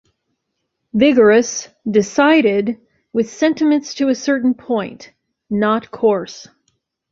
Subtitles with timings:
[0.95, 2.81] Vigorous, decided,
[3.13, 5.13] with sentiments to a certain point;
[5.47, 6.47] not coarse.